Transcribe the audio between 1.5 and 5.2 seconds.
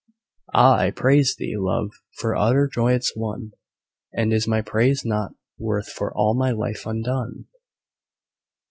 Love, for utter joyance won! "And is my praise